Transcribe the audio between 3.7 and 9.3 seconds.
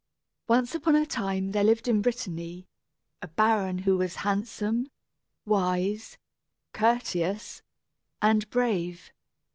who was handsome, wise, courteous, and brave.